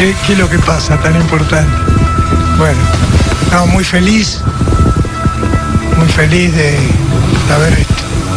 [0.00, 1.70] ¿Qué, ¿Qué es lo que pasa tan importante?
[2.56, 2.78] Bueno,
[3.52, 4.40] no, muy feliz,
[5.98, 7.86] muy feliz de, de haber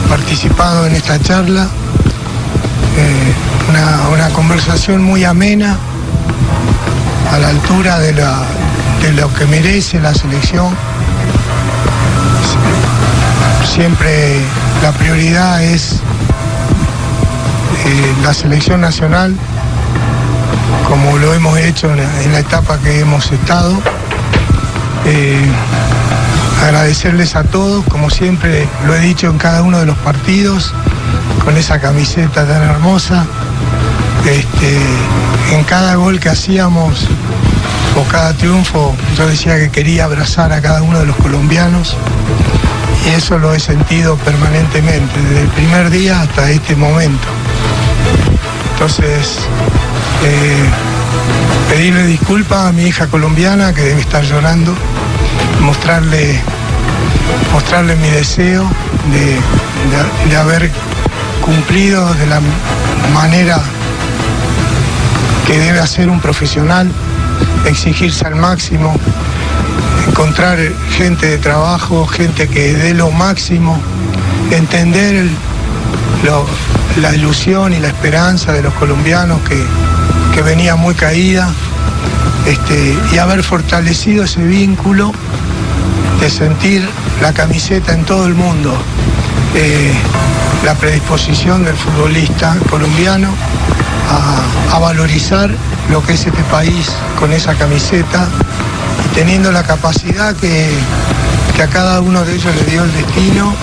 [0.09, 1.69] participado en esta charla.
[2.97, 3.33] Eh,
[3.69, 5.77] una, una conversación muy amena,
[7.31, 8.41] a la altura de, la,
[9.01, 10.75] de lo que merece la selección.
[13.73, 14.41] Siempre
[14.81, 15.93] la prioridad es
[17.85, 19.33] eh, la selección nacional
[20.87, 23.73] como lo hemos hecho en la, etapa que hemos estado.
[25.05, 25.45] Eh,
[26.63, 30.73] agradecerles a todos, como siempre lo he dicho en cada uno de los partidos,
[31.43, 33.25] con esa camiseta tan hermosa.
[34.25, 34.79] Este,
[35.51, 37.07] en cada gol que hacíamos
[37.95, 41.95] o cada triunfo, yo decía que quería abrazar a cada uno de los colombianos
[43.05, 47.27] y eso lo he sentido permanentemente, desde el primer día hasta este momento.
[48.73, 49.39] Entonces,
[50.23, 50.63] eh,
[51.69, 54.73] pedirle disculpas a mi hija colombiana que debe estar llorando,
[55.61, 56.39] mostrarle,
[57.51, 58.69] mostrarle mi deseo
[59.11, 60.71] de, de- haber
[61.45, 62.41] cumplido de la
[63.13, 63.59] manera
[65.47, 66.89] que debe hacer un profesional,
[67.65, 68.95] exigirse al máximo,
[70.07, 70.57] encontrar
[70.95, 73.79] gente de trabajo, gente que dé lo máximo,
[74.51, 75.27] entender
[77.01, 79.61] la ilusión y la esperanza de los colombianos que,
[80.33, 81.49] que venía muy caída
[82.45, 85.11] este, y haber fortalecido ese vínculo
[86.19, 86.87] de sentir
[87.21, 88.73] la camiseta en todo el mundo,
[89.55, 89.93] eh,
[90.65, 93.29] la predisposición del futbolista colombiano
[94.09, 95.49] a, valorizar
[95.89, 96.89] lo que es este país
[97.19, 98.27] con esa camiseta
[99.05, 100.67] y teniendo la capacidad que,
[101.55, 103.53] que a cada uno de ellos le dio el destino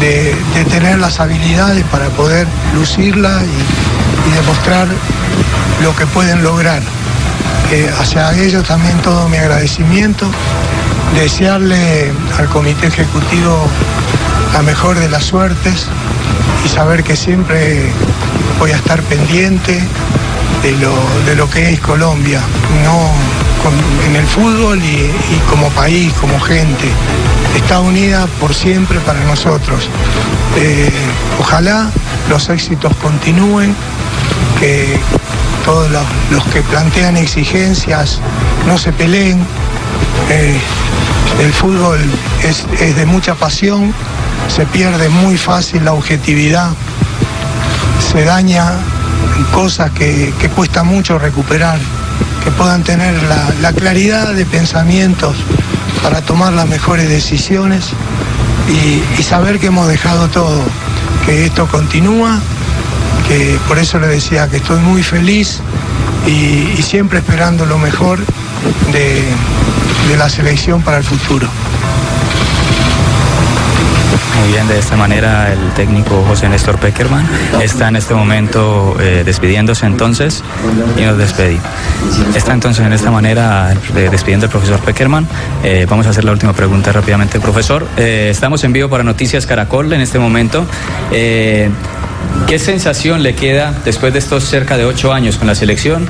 [0.00, 0.34] de,
[0.70, 4.88] tener las habilidades para poder lucirla y demostrar
[5.82, 6.82] lo que pueden lograr.
[7.72, 10.26] Eh, hacia ellos también todo mi agradecimiento,
[11.14, 13.68] desearle al comité ejecutivo
[14.52, 15.86] la mejor de las suertes
[16.64, 17.90] y saber que siempre
[18.58, 19.80] voy a estar pendiente
[20.62, 20.94] de lo,
[21.26, 22.40] de lo que es Colombia,
[22.84, 23.10] no
[24.06, 25.10] en el fútbol y,
[25.48, 26.88] como país, como gente.
[27.56, 29.88] Está unida por siempre para nosotros.
[30.56, 30.90] Eh,
[31.38, 31.90] ojalá
[32.28, 33.74] los éxitos continúen,
[35.64, 38.18] todos los, que plantean exigencias
[38.66, 39.38] no se peleen.
[40.30, 40.58] Eh,
[41.40, 41.98] el fútbol
[42.42, 42.66] es,
[42.96, 43.94] de mucha pasión,
[44.48, 46.70] se pierde muy fácil la objetividad,
[48.12, 48.72] se daña
[49.52, 51.78] cosas que, que cuesta mucho recuperar,
[52.44, 55.36] que puedan tener la, la claridad de pensamientos
[56.02, 57.90] para tomar las mejores decisiones
[59.18, 60.62] y saber que hemos dejado todo,
[61.26, 62.38] que esto continúa,
[63.68, 65.60] por eso le decía que estoy muy feliz
[66.26, 68.18] y, siempre esperando lo mejor
[68.92, 69.22] de,
[70.16, 71.46] la selección para el futuro.
[74.40, 77.28] Muy bien, de esta manera el técnico José Néstor Peckerman
[77.60, 80.42] está en este momento eh, despidiéndose entonces
[80.96, 81.58] y nos despedí.
[82.34, 85.28] Está entonces en esta manera eh, despidiendo el profesor Peckerman.
[85.62, 87.86] Eh, vamos a hacer la última pregunta rápidamente, profesor.
[87.96, 90.66] Estamos en vivo para Noticias Caracol en este momento.
[92.46, 96.08] ¿Qué sensación le queda después de estos cerca de ocho años con la selección?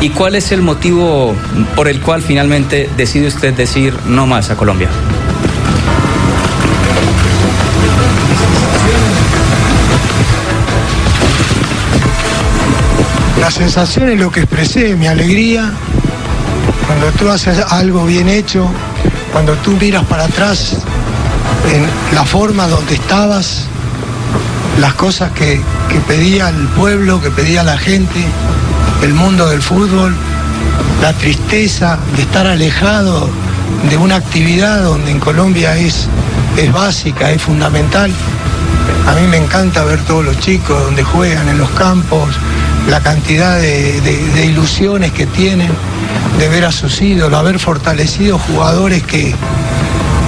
[0.00, 1.34] ¿Y cuál es el motivo
[1.74, 4.88] por el cual finalmente decide usted decir no más a Colombia?
[13.40, 15.70] La sensación es lo que expresé, mi alegría,
[16.86, 18.68] cuando tú haces algo bien hecho,
[19.32, 20.76] cuando tú miras para atrás
[21.72, 23.66] en la forma donde estabas,
[24.78, 28.24] las cosas que, que pedía el pueblo, que pedía la gente,
[29.02, 30.14] el mundo del fútbol,
[31.02, 33.28] la tristeza de estar alejado
[33.88, 36.08] de una actividad donde en Colombia es,
[36.56, 38.10] es básica, es fundamental.
[39.06, 42.34] A mí me encanta ver todos los chicos donde juegan en los campos,
[42.88, 45.70] la cantidad de, ilusiones que tienen
[46.38, 49.34] de ver a sus ídolos, haber fortalecido jugadores que,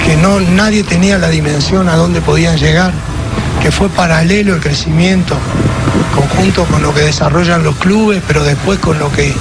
[0.05, 2.93] que no, nadie tenía la dimensión a dónde podían llegar.
[3.61, 5.37] Que fue paralelo el crecimiento,
[6.15, 9.35] conjunto con lo que desarrollan los clubes, pero después con lo que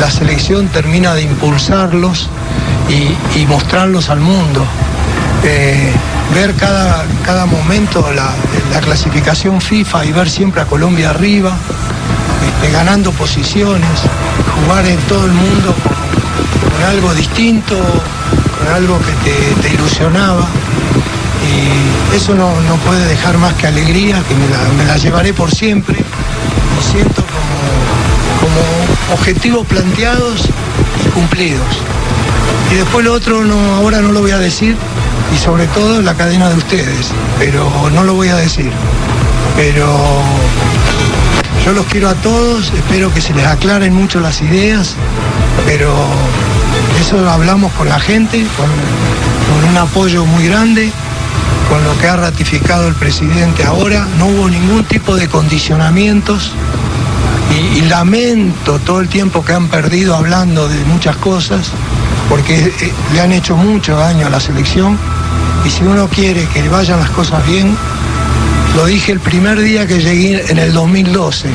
[0.00, 2.28] la selección termina de impulsarlos
[2.88, 4.64] y, mostrarlos al mundo.
[5.44, 5.92] Eh,
[6.34, 8.30] ver cada, cada momento la,
[8.72, 11.52] la, clasificación FIFA y ver siempre a Colombia arriba,
[12.46, 14.00] este, ganando posiciones,
[14.54, 20.48] jugar en todo el mundo con, con algo distinto, con algo que te, te ilusionaba.
[22.14, 25.96] Eso no, no, puede dejar más que alegría, que me la, llevaré por siempre.
[25.96, 30.48] Me siento como, como objetivos planteados
[31.04, 31.66] y cumplidos.
[32.70, 34.76] Y después lo otro no, ahora no lo voy a decir,
[35.34, 38.70] y sobre todo la cadena de ustedes, pero no lo voy a decir.
[39.56, 40.22] Pero
[41.64, 44.94] yo los quiero a todos, espero que se les aclaren mucho las ideas,
[45.66, 45.92] pero
[47.00, 50.92] eso hablamos con la gente, con, con un apoyo muy grande,
[51.68, 56.52] con lo que ha ratificado el presidente ahora, no hubo ningún tipo de condicionamientos
[57.76, 61.68] y, lamento todo el tiempo que han perdido hablando de muchas cosas,
[62.28, 64.98] porque eh, le han hecho mucho daño a la selección
[65.64, 67.76] y si uno quiere que vayan las cosas bien,
[68.74, 71.48] lo dije el primer día que llegué en el 2012.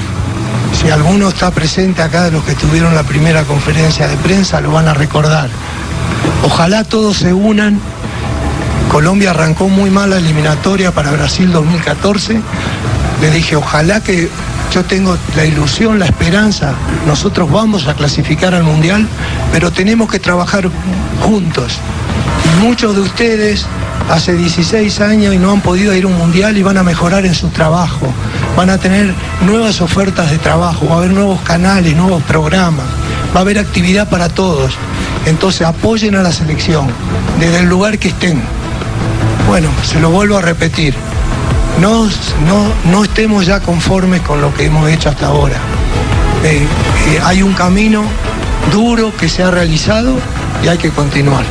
[0.79, 4.71] Si alguno está presente acá de los que tuvieron la primera conferencia de prensa, lo
[4.71, 5.49] van a recordar.
[6.43, 7.81] Ojalá todos se unan.
[8.89, 12.41] Colombia arrancó muy mal la eliminatoria para Brasil 2014.
[13.21, 14.29] Le dije, ojalá que
[14.73, 16.73] yo tengo la ilusión, la esperanza,
[17.05, 19.07] nosotros vamos a clasificar al Mundial,
[19.51, 20.69] pero tenemos que trabajar
[21.21, 21.77] juntos.
[22.45, 23.67] Y muchos de ustedes
[24.09, 27.25] hace 16 años y no han podido ir a un mundial y van a mejorar
[27.25, 28.11] en su trabajo.
[28.57, 29.13] Van a tener
[29.45, 32.87] nuevas ofertas de trabajo, va a haber nuevos canales, nuevos programas,
[33.35, 34.73] va a haber actividad para todos.
[35.27, 36.87] Entonces apoyen a la selección
[37.39, 38.41] desde el lugar que estén.
[39.49, 40.93] Bueno, se lo vuelvo a repetir.
[41.81, 42.05] No,
[42.45, 45.57] no, no estemos ya conformes con lo que hemos hecho hasta ahora.
[46.43, 46.67] Eh,
[47.07, 48.03] eh, hay un camino
[48.71, 50.13] duro que se ha realizado
[50.63, 51.45] y hay que continuar.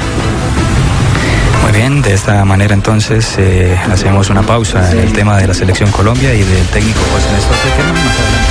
[1.65, 5.55] Muy bien, de esta manera entonces eh, hacemos una pausa en el tema de la
[5.55, 8.49] selección Colombia y del técnico José Néstor Pequerman.